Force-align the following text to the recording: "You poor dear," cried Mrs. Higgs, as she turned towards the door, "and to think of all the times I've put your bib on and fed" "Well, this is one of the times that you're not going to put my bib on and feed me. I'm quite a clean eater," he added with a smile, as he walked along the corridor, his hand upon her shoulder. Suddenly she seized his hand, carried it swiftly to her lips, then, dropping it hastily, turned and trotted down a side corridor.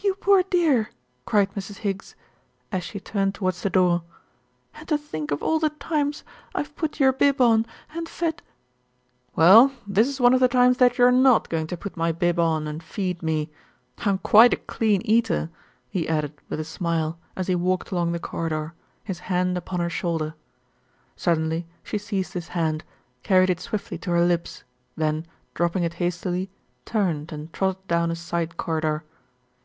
"You 0.00 0.12
poor 0.14 0.42
dear," 0.42 0.90
cried 1.24 1.54
Mrs. 1.54 1.76
Higgs, 1.76 2.14
as 2.70 2.84
she 2.84 3.00
turned 3.00 3.34
towards 3.34 3.62
the 3.62 3.70
door, 3.70 4.02
"and 4.74 4.86
to 4.88 4.98
think 4.98 5.30
of 5.30 5.42
all 5.42 5.58
the 5.58 5.70
times 5.70 6.24
I've 6.54 6.76
put 6.76 7.00
your 7.00 7.10
bib 7.12 7.40
on 7.40 7.64
and 7.94 8.06
fed" 8.06 8.42
"Well, 9.36 9.72
this 9.86 10.06
is 10.06 10.20
one 10.20 10.34
of 10.34 10.40
the 10.40 10.48
times 10.48 10.76
that 10.76 10.98
you're 10.98 11.10
not 11.12 11.48
going 11.48 11.66
to 11.68 11.76
put 11.78 11.96
my 11.96 12.12
bib 12.12 12.38
on 12.38 12.68
and 12.68 12.82
feed 12.82 13.22
me. 13.22 13.48
I'm 14.04 14.18
quite 14.18 14.52
a 14.52 14.58
clean 14.58 15.00
eater," 15.06 15.48
he 15.88 16.06
added 16.06 16.34
with 16.50 16.60
a 16.60 16.64
smile, 16.64 17.18
as 17.34 17.46
he 17.46 17.54
walked 17.54 17.90
along 17.90 18.12
the 18.12 18.18
corridor, 18.18 18.74
his 19.04 19.20
hand 19.30 19.56
upon 19.56 19.80
her 19.80 19.90
shoulder. 19.90 20.34
Suddenly 21.16 21.66
she 21.82 21.96
seized 21.96 22.34
his 22.34 22.48
hand, 22.48 22.84
carried 23.22 23.48
it 23.48 23.60
swiftly 23.60 23.96
to 23.98 24.10
her 24.10 24.22
lips, 24.24 24.64
then, 24.96 25.24
dropping 25.54 25.82
it 25.82 25.94
hastily, 25.94 26.50
turned 26.84 27.32
and 27.32 27.50
trotted 27.54 27.86
down 27.88 28.10
a 28.10 28.16
side 28.16 28.58
corridor. 28.58 29.02